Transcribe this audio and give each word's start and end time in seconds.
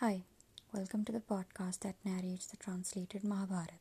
Hi, 0.00 0.22
welcome 0.72 1.04
to 1.06 1.10
the 1.10 1.18
podcast 1.18 1.80
that 1.80 1.96
narrates 2.04 2.46
the 2.46 2.56
translated 2.56 3.24
Mahabharata, 3.24 3.80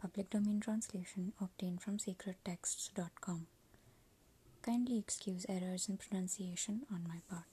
public 0.00 0.30
domain 0.30 0.60
translation 0.60 1.34
obtained 1.38 1.82
from 1.82 1.98
sacred-texts.com. 1.98 3.46
Kindly 4.62 4.96
excuse 4.96 5.44
errors 5.50 5.90
in 5.90 5.98
pronunciation 5.98 6.86
on 6.90 7.04
my 7.06 7.20
part. 7.28 7.44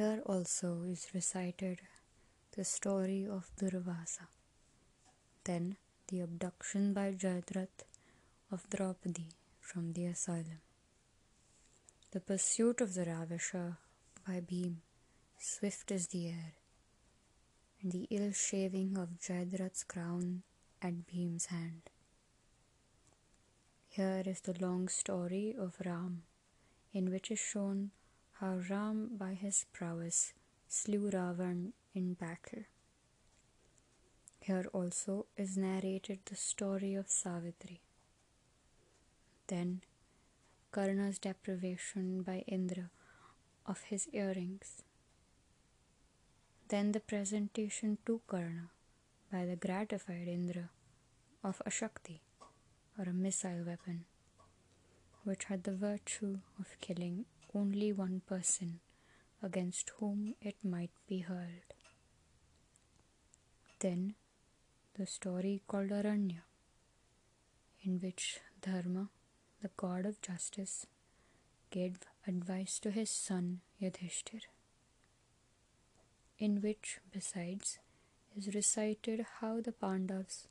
Here 0.00 0.22
also 0.24 0.84
is 0.84 1.08
recited 1.12 1.82
the 2.56 2.64
story 2.64 3.26
of 3.26 3.50
Durvasa, 3.60 4.28
then 5.44 5.76
the 6.08 6.20
abduction 6.20 6.94
by 6.94 7.12
Jayadratha 7.12 7.84
of 8.50 8.64
Draupadi 8.70 9.26
from 9.60 9.92
the 9.92 10.06
asylum, 10.06 10.62
the 12.12 12.20
pursuit 12.20 12.80
of 12.80 12.94
the 12.94 13.04
ravisher 13.04 13.76
by 14.26 14.40
Bhim, 14.40 14.76
swift 15.38 15.92
as 15.92 16.06
the 16.06 16.28
air, 16.28 16.54
and 17.82 17.92
the 17.92 18.06
ill 18.08 18.32
shaving 18.32 18.96
of 18.96 19.20
Jayadratha's 19.20 19.84
crown 19.84 20.44
at 20.80 21.06
Bhim's 21.06 21.46
hand. 21.46 21.90
Here 23.90 24.22
is 24.24 24.40
the 24.40 24.56
long 24.58 24.88
story 24.88 25.54
of 25.58 25.76
Ram, 25.84 26.22
in 26.94 27.10
which 27.10 27.30
is 27.30 27.38
shown 27.38 27.90
how 28.40 28.58
Ram 28.70 29.10
by 29.18 29.34
his 29.34 29.66
prowess 29.70 30.32
slew 30.66 31.10
Ravan 31.10 31.72
in 31.94 32.14
battle. 32.14 32.62
Here 34.40 34.64
also 34.72 35.26
is 35.36 35.58
narrated 35.58 36.20
the 36.24 36.36
story 36.36 36.94
of 36.94 37.10
Savitri. 37.10 37.82
Then 39.48 39.82
Karna's 40.72 41.18
deprivation 41.18 42.22
by 42.22 42.44
Indra 42.46 42.88
of 43.66 43.82
his 43.82 44.08
earrings. 44.10 44.84
Then 46.68 46.92
the 46.92 47.00
presentation 47.00 47.98
to 48.06 48.22
Karna 48.26 48.70
by 49.30 49.44
the 49.44 49.56
gratified 49.56 50.28
Indra 50.28 50.70
of 51.44 51.60
a 51.66 51.70
Shakti 51.70 52.22
or 52.98 53.04
a 53.04 53.12
missile 53.12 53.64
weapon, 53.66 54.06
which 55.24 55.44
had 55.44 55.64
the 55.64 55.76
virtue 55.76 56.38
of 56.58 56.80
killing 56.80 57.26
only 57.54 57.92
one 57.92 58.20
person 58.26 58.80
against 59.42 59.90
whom 59.98 60.34
it 60.40 60.56
might 60.64 60.90
be 61.08 61.20
hurled. 61.20 61.74
Then 63.80 64.14
the 64.94 65.06
story 65.06 65.62
called 65.66 65.90
Aranya, 65.90 66.42
in 67.82 67.98
which 68.00 68.40
Dharma, 68.60 69.08
the 69.62 69.70
god 69.76 70.04
of 70.04 70.20
justice, 70.20 70.86
gave 71.70 72.00
advice 72.26 72.78
to 72.80 72.90
his 72.90 73.10
son 73.10 73.60
Yudhishthir, 73.80 74.42
in 76.38 76.60
which, 76.60 76.98
besides, 77.12 77.78
is 78.36 78.54
recited 78.54 79.24
how 79.40 79.60
the 79.60 79.72
Pandavas, 79.72 80.48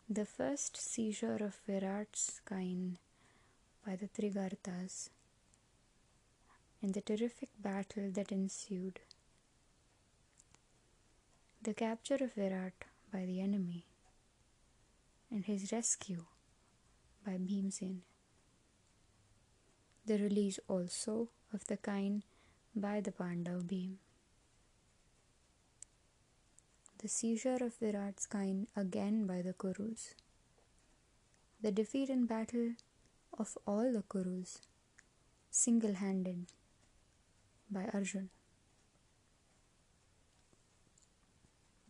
The 0.10 0.26
first 0.26 0.78
seizure 0.78 1.38
of 1.42 1.60
Virat's 1.68 2.42
kind 2.46 3.00
by 3.86 3.96
the 3.96 4.08
Trigartas 4.08 5.10
and 6.84 6.94
the 6.94 7.02
terrific 7.02 7.50
battle 7.58 8.12
that 8.12 8.32
ensued. 8.32 9.00
The 11.62 11.74
capture 11.74 12.18
of 12.22 12.34
Virat 12.34 12.74
by 13.12 13.26
the 13.26 13.40
enemy 13.40 13.86
and 15.32 15.46
his 15.46 15.72
rescue 15.72 16.26
by 17.26 17.38
Bhimsen. 17.38 18.00
The 20.06 20.18
release 20.18 20.60
also 20.68 21.30
of 21.54 21.66
the 21.68 21.78
kind 21.78 22.24
by 22.76 23.00
the 23.00 23.14
Pandav 23.14 23.64
Bhim. 23.64 23.94
The 26.98 27.08
seizure 27.08 27.60
of 27.62 27.76
Virat's 27.76 28.26
kind 28.26 28.68
again 28.76 29.26
by 29.26 29.42
the 29.42 29.54
Kurus. 29.54 30.16
The 31.62 31.72
defeat 31.72 32.10
in 32.10 32.26
battle 32.26 32.74
of 33.40 33.58
all 33.66 33.94
the 33.94 34.04
Kurus, 34.04 34.58
single 35.50 35.94
handed 35.94 36.48
by 37.74 37.90
Arjun. 37.94 38.30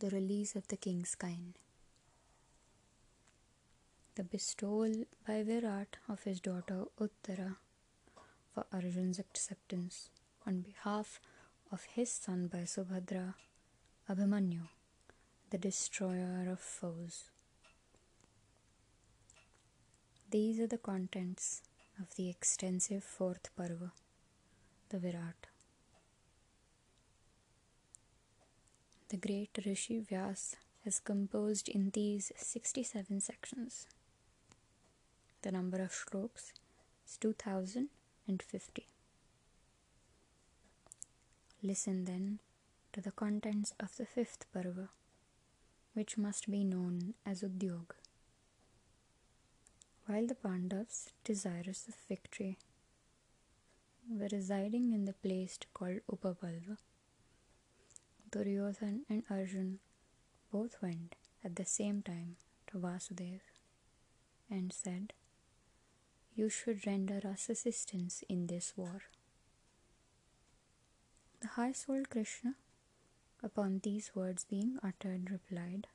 The 0.00 0.10
release 0.10 0.56
of 0.56 0.68
the 0.68 0.76
king's 0.76 1.14
kind. 1.14 1.58
The 4.16 4.24
bestowal 4.24 5.04
by 5.26 5.42
Virat 5.42 5.96
of 6.08 6.22
his 6.22 6.40
daughter 6.40 6.84
Uttara 7.00 7.56
for 8.52 8.64
Arjun's 8.72 9.18
acceptance 9.18 10.10
on 10.46 10.60
behalf 10.60 11.20
of 11.72 11.84
his 11.94 12.10
son 12.10 12.46
by 12.46 12.58
Subhadra, 12.60 13.34
Abhimanyu, 14.08 14.68
the 15.50 15.58
destroyer 15.58 16.48
of 16.50 16.60
foes. 16.60 17.30
These 20.30 20.60
are 20.60 20.66
the 20.66 20.78
contents 20.78 21.62
of 22.00 22.14
the 22.16 22.28
extensive 22.28 23.04
fourth 23.04 23.50
Parva, 23.56 23.92
the 24.90 24.98
Virat. 24.98 25.46
The 29.14 29.28
great 29.28 29.56
Rishi 29.64 30.00
Vyas 30.00 30.56
has 30.84 30.98
composed 30.98 31.68
in 31.68 31.90
these 31.90 32.32
67 32.36 33.20
sections. 33.20 33.86
The 35.42 35.52
number 35.52 35.80
of 35.80 35.94
shloks 35.94 36.52
is 37.06 37.16
2050. 37.18 38.86
Listen 41.62 42.04
then 42.06 42.40
to 42.92 43.00
the 43.00 43.12
contents 43.12 43.72
of 43.78 43.96
the 43.96 44.04
fifth 44.04 44.46
parva, 44.52 44.88
which 45.92 46.18
must 46.18 46.50
be 46.50 46.64
known 46.64 47.14
as 47.24 47.42
Udyog. 47.42 47.92
While 50.06 50.26
the 50.26 50.34
Pandavas, 50.34 51.10
desirous 51.22 51.86
of 51.86 51.94
victory, 52.08 52.58
were 54.10 54.26
residing 54.32 54.92
in 54.92 55.04
the 55.04 55.12
place 55.12 55.56
called 55.72 56.00
Upapalva, 56.10 56.78
Duryodhan 58.34 59.02
and 59.08 59.22
Arjun 59.30 59.78
both 60.50 60.82
went 60.82 61.14
at 61.44 61.54
the 61.54 61.64
same 61.64 62.02
time 62.02 62.34
to 62.66 62.78
Vasudev 62.78 63.42
and 64.50 64.72
said, 64.72 65.12
You 66.34 66.48
should 66.48 66.84
render 66.84 67.20
us 67.24 67.48
assistance 67.48 68.24
in 68.28 68.48
this 68.48 68.72
war. 68.76 69.02
The 71.42 71.46
high 71.46 71.70
souled 71.70 72.10
Krishna, 72.10 72.56
upon 73.40 73.78
these 73.84 74.10
words 74.16 74.44
being 74.44 74.80
uttered, 74.82 75.30
replied, 75.30 75.86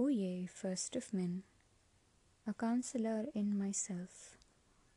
O 0.00 0.08
ye 0.08 0.48
first 0.52 0.96
of 0.96 1.14
men, 1.14 1.44
a 2.44 2.54
counselor 2.54 3.26
in 3.34 3.56
myself 3.56 4.36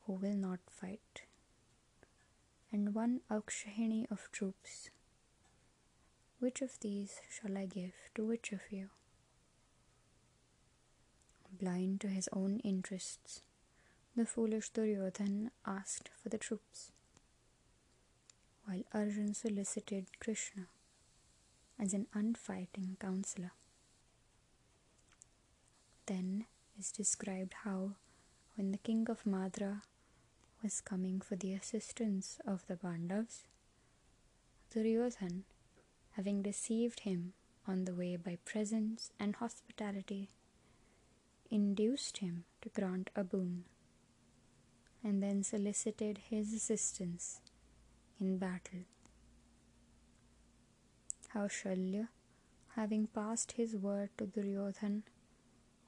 who 0.07 0.13
will 0.13 0.35
not 0.35 0.61
fight, 0.67 1.23
and 2.71 2.95
one 2.95 3.21
Akshahini 3.29 4.09
of 4.09 4.31
troops. 4.31 4.89
Which 6.43 6.61
of 6.61 6.77
these 6.81 7.21
shall 7.29 7.57
I 7.57 7.65
give 7.65 7.93
to 8.15 8.25
which 8.25 8.51
of 8.51 8.69
you? 8.69 8.89
Blind 11.57 12.01
to 12.01 12.09
his 12.09 12.27
own 12.33 12.59
interests, 12.65 13.43
the 14.13 14.25
foolish 14.25 14.69
Duryodhan 14.71 15.51
asked 15.65 16.09
for 16.21 16.27
the 16.27 16.37
troops 16.37 16.91
while 18.65 18.83
Arjun 18.93 19.33
solicited 19.33 20.19
Krishna 20.19 20.67
as 21.79 21.93
an 21.93 22.07
unfighting 22.13 22.97
counselor. 22.99 23.53
Then 26.07 26.47
is 26.77 26.91
described 26.91 27.53
how, 27.63 27.91
when 28.57 28.73
the 28.73 28.79
king 28.79 29.09
of 29.09 29.23
Madra 29.23 29.83
was 30.61 30.81
coming 30.81 31.21
for 31.21 31.37
the 31.37 31.53
assistance 31.53 32.37
of 32.45 32.67
the 32.67 32.75
Pandavas, 32.75 33.43
Duryodhan, 34.75 35.43
having 36.15 36.41
deceived 36.41 37.01
him 37.01 37.33
on 37.67 37.85
the 37.85 37.93
way 37.93 38.15
by 38.15 38.37
presents 38.45 39.11
and 39.19 39.35
hospitality, 39.37 40.29
induced 41.49 42.17
him 42.17 42.43
to 42.61 42.69
grant 42.69 43.09
a 43.15 43.23
boon, 43.23 43.63
and 45.03 45.21
then 45.23 45.43
solicited 45.43 46.19
his 46.29 46.53
assistance 46.53 47.41
in 48.19 48.37
battle. 48.37 48.85
How 51.29 51.47
Shalya, 51.47 52.09
having 52.75 53.07
passed 53.07 53.53
his 53.53 53.75
word 53.75 54.09
to 54.17 54.25
Duryodhan, 54.25 55.03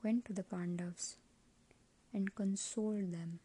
went 0.03 0.25
to 0.25 0.33
the 0.33 0.43
Pandavas 0.43 1.17
and 2.13 2.33
consoled 2.33 3.11
them 3.11 3.39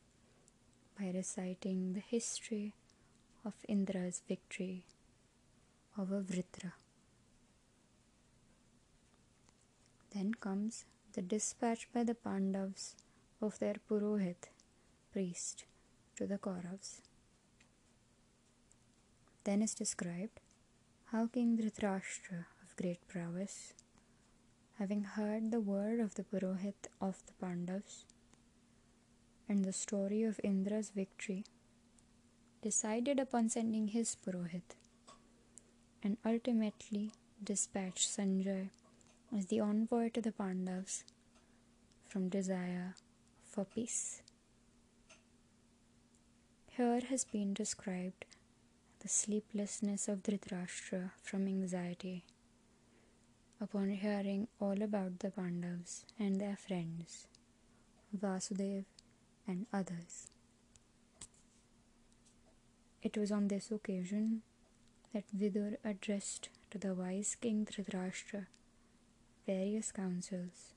by 0.99 1.11
reciting 1.15 1.93
the 1.93 2.01
history 2.01 2.75
of 3.45 3.55
Indra's 3.69 4.23
victory 4.27 4.85
over 6.01 6.23
Vritra. 6.23 6.73
Then 10.15 10.33
comes 10.33 10.87
the 11.13 11.21
dispatch 11.21 11.89
by 11.93 12.05
the 12.05 12.15
Pandavas 12.15 12.97
of 13.43 13.59
their 13.59 13.77
Purohit, 13.89 14.49
priest, 15.13 15.65
to 16.17 16.27
the 16.27 16.39
Kauravas. 16.39 17.03
Then 19.45 19.61
is 19.61 19.75
described 19.75 20.41
how 21.13 21.27
King 21.27 21.59
Dhritarashtra 21.59 22.47
of 22.63 22.77
great 22.77 23.07
prowess, 23.07 23.75
having 24.79 25.05
heard 25.05 25.51
the 25.51 25.61
word 25.61 26.01
of 26.01 26.15
the 26.15 26.25
Purohit 26.25 26.89
of 27.01 27.23
the 27.27 27.35
Pandavas 27.45 28.07
and 29.49 29.65
the 29.65 29.73
story 29.73 30.23
of 30.23 30.41
Indra's 30.43 30.91
victory, 30.91 31.45
decided 32.63 33.19
upon 33.19 33.51
sending 33.51 33.89
his 33.89 34.17
Purohit 34.25 34.77
and 36.03 36.17
ultimately 36.25 37.13
dispatched 37.43 38.09
Sanjay 38.09 38.71
as 39.37 39.47
the 39.47 39.61
envoy 39.61 40.11
to 40.11 40.21
the 40.21 40.33
Pandavas 40.33 41.05
from 42.09 42.29
desire 42.29 42.95
for 43.45 43.65
peace. 43.65 44.23
Here 46.77 47.01
has 47.09 47.25
been 47.25 47.53
described 47.55 48.25
the 49.01 49.09
sleeplessness 49.09 50.09
of 50.09 50.23
Dhritarashtra 50.23 51.11
from 51.23 51.47
anxiety 51.47 52.25
upon 53.61 53.91
hearing 53.91 54.49
all 54.61 54.83
about 54.83 55.19
the 55.19 55.31
Pandavas 55.31 56.05
and 56.19 56.41
their 56.41 56.57
friends, 56.57 57.27
Vasudev 58.17 58.85
and 59.47 59.67
others. 59.73 60.29
It 63.03 63.17
was 63.17 63.31
on 63.31 63.49
this 63.49 63.71
occasion 63.71 64.43
that 65.13 65.25
Vidur 65.37 65.77
addressed 65.85 66.49
to 66.71 66.79
the 66.79 66.95
wise 66.95 67.37
king 67.41 67.67
Dhritarashtra 67.67 68.47
various 69.47 69.91
counsels 69.93 70.75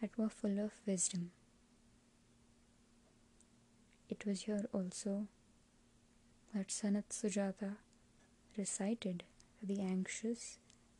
that 0.00 0.16
were 0.16 0.28
full 0.28 0.58
of 0.60 0.72
wisdom. 0.86 1.30
It 4.08 4.24
was 4.24 4.42
here 4.42 4.66
also 4.72 5.26
that 6.54 6.68
Sanat 6.68 7.08
Sujata 7.10 7.76
recited 8.56 9.24
to 9.58 9.66
the 9.66 9.80
anxious 9.80 10.58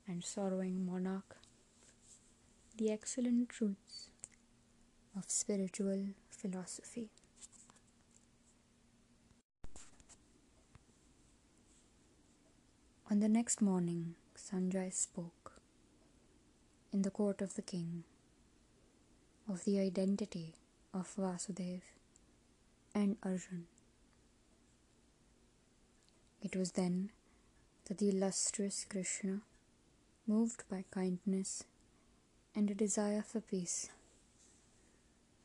and 0.09 0.25
sorrowing 0.25 0.85
monarch 0.85 1.37
the 2.77 2.91
excellent 2.91 3.49
truths 3.49 4.11
of 5.17 5.31
spiritual 5.31 6.09
philosophy. 6.29 7.09
On 13.09 13.21
the 13.21 13.29
next 13.29 13.63
morning, 13.63 14.17
Sanjay 14.37 14.93
spoke 14.93 15.61
in 16.93 17.03
the 17.03 17.11
court 17.11 17.41
of 17.41 17.55
the 17.55 17.63
king 17.63 18.03
of 19.49 19.65
the 19.65 19.79
identity 19.79 20.57
of 20.93 21.15
Vasudev 21.17 21.83
and 22.97 23.17
Arjun. 23.23 23.67
It 26.43 26.57
was 26.57 26.73
then 26.73 27.11
that 27.85 27.99
the 27.99 28.09
illustrious 28.09 28.85
Krishna, 28.85 29.43
moved 30.27 30.65
by 30.69 30.85
kindness 30.91 31.63
and 32.57 32.69
a 32.73 32.75
desire 32.75 33.23
for 33.23 33.41
peace, 33.41 33.89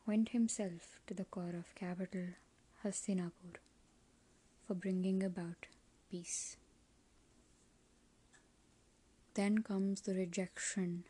went 0.08 0.30
himself 0.30 1.00
to 1.06 1.14
the 1.14 1.26
Kaurav 1.26 1.76
capital 1.76 2.30
Hastinapur 2.84 3.60
for 4.66 4.74
bringing 4.74 5.22
about 5.22 5.68
peace. 6.10 6.58
Then 9.34 9.60
comes 9.60 10.02
the 10.02 10.14
rejection 10.14 11.06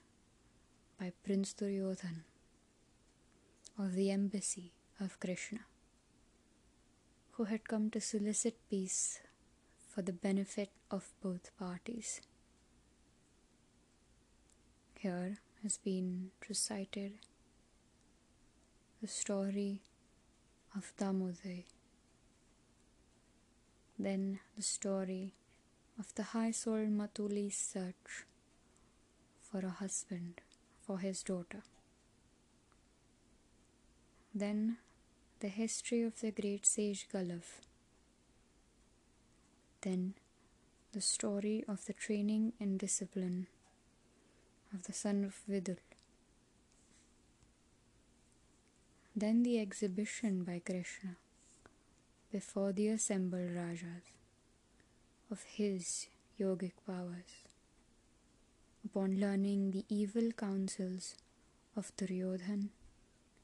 by 0.99 1.11
Prince 1.23 1.53
Duryodhan 1.53 2.23
of 3.79 3.95
the 3.95 4.11
embassy 4.11 4.73
of 4.99 5.19
Krishna, 5.19 5.61
who 7.31 7.45
had 7.45 7.67
come 7.67 7.89
to 7.89 7.99
solicit 7.99 8.57
peace 8.69 9.21
for 9.89 10.03
the 10.03 10.13
benefit 10.13 10.69
of 10.91 11.11
both 11.23 11.49
parties. 11.57 12.21
Here 14.99 15.39
has 15.63 15.79
been 15.79 16.29
recited 16.47 17.13
the 19.01 19.07
story 19.07 19.81
of 20.75 20.93
Damodar, 20.95 21.63
then 23.97 24.39
the 24.55 24.61
story 24.61 25.33
of 26.01 26.13
the 26.19 26.27
high 26.33 26.51
souled 26.51 26.93
Matuli's 26.99 27.57
search 27.71 28.13
for 29.47 29.59
a 29.59 29.75
husband 29.81 30.41
for 30.85 30.99
his 30.99 31.23
daughter. 31.23 31.63
Then 34.33 34.77
the 35.41 35.53
history 35.63 36.01
of 36.01 36.21
the 36.21 36.31
great 36.31 36.65
sage 36.65 37.07
Galav 37.13 37.51
then, 39.81 40.13
the 40.91 41.01
story 41.01 41.65
of 41.67 41.85
the 41.85 41.93
training 41.93 42.53
and 42.59 42.77
discipline 42.77 43.47
of 44.71 44.83
the 44.83 44.93
son 44.93 45.23
of 45.23 45.39
Vidul. 45.49 45.77
Then 49.15 49.41
the 49.41 49.59
exhibition 49.59 50.43
by 50.43 50.61
Krishna 50.63 51.15
before 52.31 52.71
the 52.71 52.89
assembled 52.89 53.55
Rajas 53.55 54.03
of 55.31 55.43
his 55.43 56.07
yogic 56.39 56.73
powers. 56.85 57.31
Upon 58.85 59.19
learning 59.19 59.71
the 59.71 59.85
evil 59.89 60.31
counsels 60.31 61.15
of 61.75 61.95
Duryodhan 61.95 62.69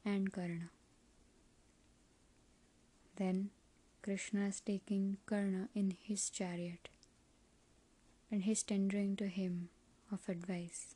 and 0.04 0.32
Karna. 0.32 0.70
Then 3.16 3.50
Krishna 4.02 4.48
is 4.48 4.60
taking 4.60 5.18
Karna 5.26 5.70
in 5.74 5.96
his 6.04 6.30
chariot 6.30 6.90
and 8.30 8.44
he's 8.44 8.64
tendering 8.64 9.16
to 9.16 9.28
him 9.28 9.70
of 10.12 10.28
advice. 10.28 10.96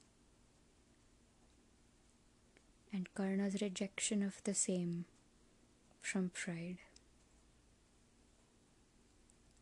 and 2.94 3.14
Karna's 3.14 3.62
rejection 3.62 4.22
of 4.22 4.42
the 4.44 4.54
same 4.54 5.06
from 6.02 6.30
pride. 6.34 6.78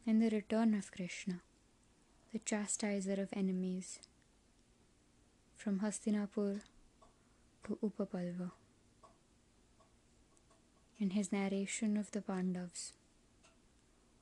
And 0.10 0.24
the 0.24 0.32
return 0.32 0.74
of 0.74 0.92
Krishna, 0.92 1.42
the 2.34 2.40
chastiser 2.40 3.22
of 3.22 3.30
enemies, 3.32 4.00
from 5.56 5.82
Hastinapur 5.82 6.62
to 7.66 7.78
Upapalva, 7.84 8.50
in 10.98 11.12
his 11.12 11.32
narration 11.32 11.96
of 11.96 12.10
the 12.10 12.24
Pandavas, 12.24 12.94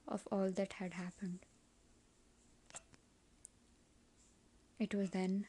of 0.06 0.28
all 0.30 0.52
that 0.52 0.74
had 0.74 0.96
happened. 0.96 1.46
It 4.80 4.94
was 4.94 5.12
then 5.12 5.46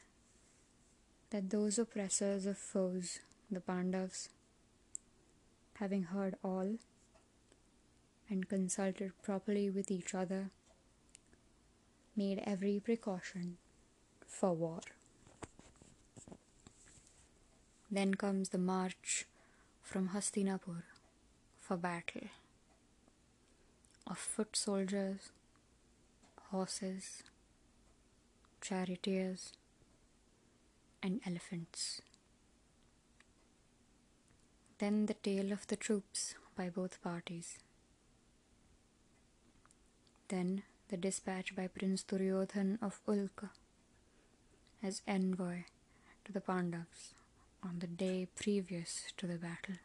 that 1.31 1.49
those 1.49 1.77
oppressors 1.77 2.45
of 2.45 2.57
foes, 2.57 3.19
the 3.51 3.59
Pandavas, 3.59 4.29
having 5.73 6.03
heard 6.03 6.35
all 6.41 6.77
and 8.29 8.47
consulted 8.47 9.11
properly 9.23 9.69
with 9.69 9.89
each 9.89 10.13
other, 10.13 10.51
made 12.15 12.41
every 12.45 12.79
precaution 12.79 13.57
for 14.27 14.53
war. 14.53 14.81
Then 17.91 18.13
comes 18.13 18.49
the 18.49 18.57
march 18.59 19.25
from 19.81 20.09
Hastinapur 20.09 20.83
for 21.57 21.77
battle 21.77 22.27
of 24.05 24.17
foot 24.17 24.55
soldiers, 24.55 25.31
horses, 26.51 27.23
charioteers, 28.61 29.53
and 31.01 31.21
elephants. 31.25 32.01
Then 34.79 35.05
the 35.05 35.13
tale 35.13 35.51
of 35.51 35.67
the 35.67 35.75
troops 35.75 36.35
by 36.55 36.69
both 36.69 37.01
parties. 37.01 37.57
Then 40.29 40.63
the 40.87 40.97
dispatch 40.97 41.55
by 41.55 41.67
Prince 41.67 42.03
Duryodhan 42.03 42.77
of 42.81 43.01
Ulka 43.07 43.49
as 44.81 45.01
envoy 45.07 45.65
to 46.23 46.31
the 46.31 46.41
Pandavas 46.41 47.13
on 47.61 47.79
the 47.79 47.87
day 47.87 48.27
previous 48.35 49.11
to 49.17 49.27
the 49.27 49.37
battle. 49.37 49.75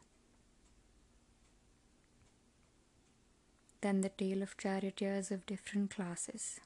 Then 3.81 4.01
the 4.01 4.09
tale 4.09 4.41
of 4.41 4.57
charioteers 4.57 5.31
of 5.31 5.45
different 5.45 5.91
classes. 5.91 6.59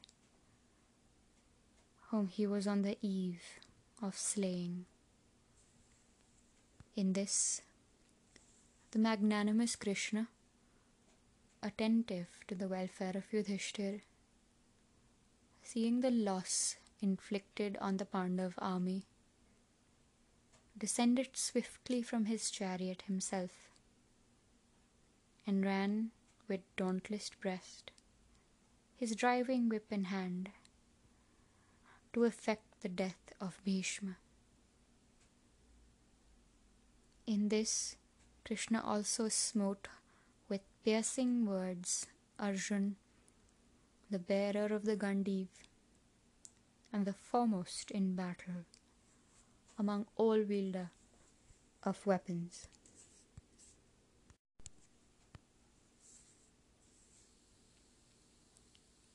whom 2.11 2.29
he 2.29 2.47
was 2.47 2.69
on 2.69 2.83
the 2.83 2.97
eve 3.03 3.43
of 4.01 4.17
slaying. 4.17 4.85
In 6.99 7.13
this, 7.13 7.63
the 8.91 8.99
magnanimous 8.99 9.77
Krishna, 9.77 10.27
attentive 11.63 12.27
to 12.49 12.57
the 12.57 12.67
welfare 12.67 13.17
of 13.17 13.31
Yudhishthir, 13.31 14.01
seeing 15.63 16.01
the 16.01 16.11
loss 16.11 16.75
inflicted 17.01 17.77
on 17.81 17.99
the 17.99 18.05
Pandav 18.05 18.55
army, 18.59 19.05
descended 20.77 21.37
swiftly 21.37 22.03
from 22.03 22.25
his 22.25 22.51
chariot 22.51 23.03
himself 23.03 23.53
and 25.47 25.65
ran 25.65 26.11
with 26.49 26.63
dauntless 26.75 27.31
breast, 27.41 27.93
his 28.97 29.15
driving 29.15 29.69
whip 29.69 29.87
in 29.93 30.07
hand, 30.07 30.51
to 32.13 32.25
effect 32.25 32.81
the 32.81 32.89
death 32.89 33.33
of 33.41 33.61
Bhishma. 33.65 34.17
In 37.29 37.51
this, 37.51 37.97
Krishna 38.43 38.83
also 38.83 39.29
smote 39.29 39.89
with 40.49 40.63
piercing 40.83 41.45
words 41.45 42.07
Arjun, 42.39 42.97
the 44.11 44.19
bearer 44.19 44.75
of 44.75 44.87
the 44.87 44.97
Gandiv, 44.97 45.49
and 46.91 47.05
the 47.05 47.13
foremost 47.13 47.91
in 47.91 48.15
battle 48.15 48.65
among 49.79 50.07
all 50.17 50.41
wielder 50.43 50.89
of 51.83 52.07
weapons. 52.07 52.67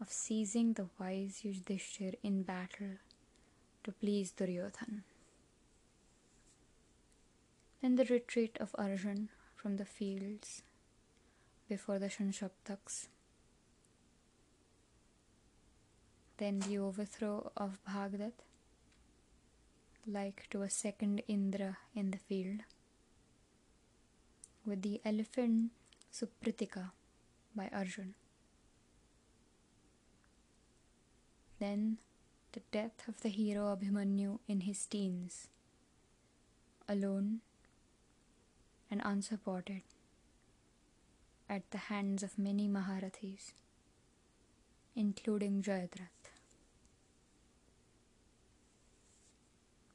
of 0.00 0.10
seizing 0.10 0.72
the 0.72 0.88
wise 0.98 1.42
Yudhishthir 1.44 2.14
in 2.22 2.42
battle 2.42 2.98
to 3.84 3.92
please 3.92 4.32
Duryodhan. 4.32 5.02
Then 7.80 7.96
the 7.96 8.04
retreat 8.04 8.56
of 8.60 8.74
Arjun 8.76 9.28
from 9.54 9.76
the 9.76 9.84
fields 9.84 10.62
before 11.68 11.98
the 11.98 12.08
Sanshaptaks. 12.08 13.08
Then 16.36 16.58
the 16.58 16.78
overthrow 16.78 17.52
of 17.56 17.78
Bhagdat, 17.84 18.32
like 20.06 20.48
to 20.50 20.62
a 20.62 20.68
second 20.70 21.22
Indra 21.28 21.78
in 21.94 22.10
the 22.10 22.18
field, 22.18 22.62
with 24.66 24.82
the 24.82 25.00
elephant 25.04 25.70
Supritika 26.12 26.90
by 27.54 27.68
Arjun. 27.72 28.14
Then 31.60 31.98
the 32.52 32.62
death 32.72 33.06
of 33.06 33.20
the 33.20 33.28
hero 33.28 33.74
Abhimanyu 33.74 34.40
in 34.48 34.62
his 34.62 34.84
teens, 34.86 35.48
alone 36.88 37.40
and 38.90 39.00
unsupported, 39.04 39.82
at 41.48 41.70
the 41.70 41.78
hands 41.78 42.24
of 42.24 42.38
many 42.38 42.68
Maharathis, 42.68 43.52
including 44.96 45.62
Jayadratha. 45.62 46.13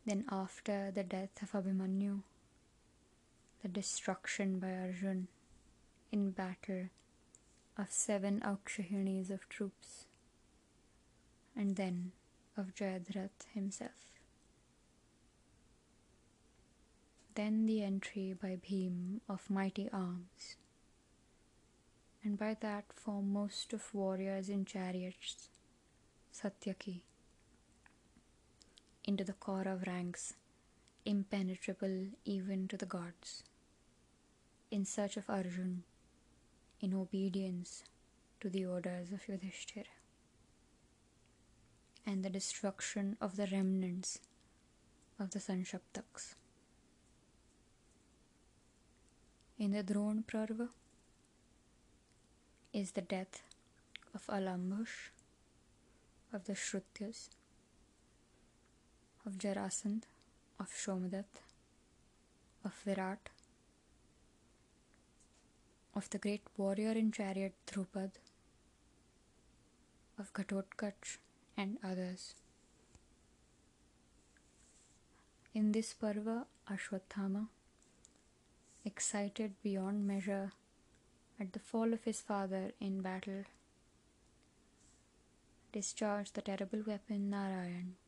Then, 0.09 0.25
after 0.31 0.89
the 0.89 1.03
death 1.03 1.43
of 1.43 1.51
Abhimanyu, 1.51 2.23
the 3.61 3.67
destruction 3.67 4.57
by 4.57 4.71
Arjun 4.71 5.27
in 6.11 6.31
battle 6.31 6.89
of 7.77 7.91
seven 7.91 8.39
Akshahinis 8.39 9.29
of 9.29 9.47
troops, 9.49 10.07
and 11.55 11.75
then 11.75 12.13
of 12.57 12.73
Jayadratha 12.73 13.53
himself. 13.53 14.09
Then 17.35 17.67
the 17.67 17.83
entry 17.83 18.33
by 18.33 18.57
Bhim 18.67 19.19
of 19.29 19.47
mighty 19.47 19.91
arms, 19.93 20.55
and 22.23 22.35
by 22.35 22.57
that 22.61 22.91
foremost 22.91 23.73
of 23.73 23.93
warriors 23.93 24.49
in 24.49 24.65
chariots, 24.65 25.49
Satyaki, 26.33 27.01
into 29.05 29.23
the 29.23 29.33
Kaurav 29.33 29.87
ranks, 29.87 30.33
impenetrable 31.05 32.07
even 32.25 32.67
to 32.67 32.77
the 32.77 32.85
gods, 32.85 33.43
in 34.71 34.85
search 34.85 35.17
of 35.17 35.29
Arjun, 35.29 35.83
in 36.81 36.93
obedience 36.93 37.83
to 38.39 38.49
the 38.49 38.65
orders 38.65 39.11
of 39.11 39.27
Yudhishthira 39.27 39.85
and 42.05 42.23
the 42.23 42.29
destruction 42.29 43.17
of 43.19 43.35
the 43.35 43.47
remnants 43.51 44.19
of 45.19 45.31
the 45.31 45.39
Sanshaptaks. 45.39 46.35
In 49.57 49.71
the 49.71 49.83
Dron 49.83 50.25
Parva 50.25 50.69
is 52.73 52.91
the 52.91 53.01
death 53.01 53.43
of 54.15 54.25
Alambush, 54.27 55.09
of 56.31 56.45
the 56.45 56.53
Shrutyas, 56.53 57.29
of 59.29 59.37
Jarasandh, 59.37 60.05
of 60.59 60.69
Shomadat, 60.81 61.41
of 62.65 62.73
Virat, 62.83 63.29
of 65.95 66.09
the 66.09 66.17
great 66.17 66.41
warrior 66.57 66.93
in 66.93 67.11
chariot 67.11 67.53
Drupad, 67.67 68.13
of 70.17 70.33
Ghatotkacha, 70.33 71.19
and 71.55 71.77
others. 71.83 72.33
In 75.53 75.73
this 75.73 75.93
Parva, 75.93 76.47
Ashwatthama, 76.67 77.45
excited 78.83 79.53
beyond 79.61 80.07
measure 80.07 80.53
at 81.39 81.53
the 81.53 81.59
fall 81.59 81.93
of 81.93 82.03
his 82.03 82.19
father 82.19 82.71
in 82.79 83.01
battle, 83.03 83.43
discharged 85.71 86.33
the 86.33 86.41
terrible 86.41 86.81
weapon 86.87 87.29
Narayan. 87.29 87.98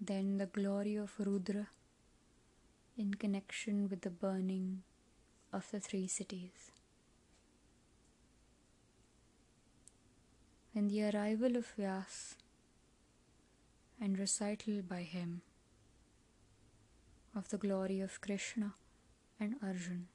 Then 0.00 0.38
the 0.38 0.46
glory 0.46 0.96
of 0.96 1.12
Rudra 1.18 1.68
in 2.96 3.14
connection 3.14 3.88
with 3.88 4.00
the 4.00 4.10
burning 4.10 4.82
of 5.52 5.70
the 5.70 5.80
three 5.80 6.06
cities. 6.06 6.70
and 10.74 10.90
the 10.90 11.02
arrival 11.10 11.56
of 11.56 11.66
Vyas 11.76 12.34
and 14.00 14.18
recital 14.18 14.82
by 14.82 15.02
him 15.02 15.42
of 17.34 17.48
the 17.48 17.58
glory 17.58 18.00
of 18.00 18.20
Krishna 18.20 18.74
and 19.38 19.56
Arjun. 19.62 20.06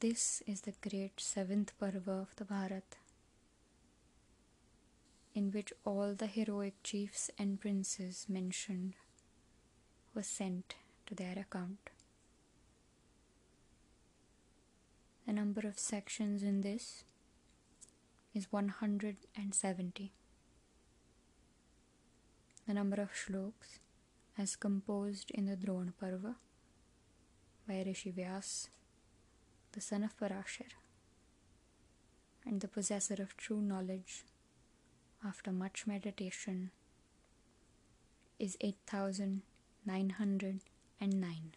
This 0.00 0.42
is 0.46 0.62
the 0.62 0.74
great 0.88 1.20
seventh 1.20 1.72
Parva 1.78 2.12
of 2.12 2.36
the 2.36 2.44
Bharat, 2.44 2.96
in 5.34 5.50
which 5.50 5.72
all 5.84 6.14
the 6.14 6.26
heroic 6.26 6.74
chiefs 6.82 7.30
and 7.38 7.60
princes 7.60 8.26
mentioned 8.28 8.94
were 10.14 10.22
sent 10.22 10.74
to 11.06 11.14
their 11.14 11.38
account. 11.38 11.90
The 15.26 15.32
number 15.32 15.66
of 15.66 15.78
sections 15.78 16.42
in 16.42 16.60
this 16.60 17.04
is 18.34 18.50
170. 18.50 20.12
The 22.66 22.74
number 22.74 23.00
of 23.00 23.14
shloks 23.14 23.78
as 24.36 24.56
composed 24.56 25.30
in 25.30 25.46
the 25.46 25.56
Drona 25.56 25.92
Parva 25.98 26.36
by 27.66 27.82
Rishi 27.86 28.12
Vyas, 28.12 28.68
the 29.72 29.80
son 29.80 30.04
of 30.04 30.18
Parashar, 30.18 30.72
and 32.44 32.60
the 32.60 32.68
possessor 32.68 33.22
of 33.22 33.36
true 33.36 33.60
knowledge 33.60 34.24
after 35.24 35.52
much 35.52 35.86
meditation, 35.86 36.72
is 38.38 38.56
8909. 38.60 41.52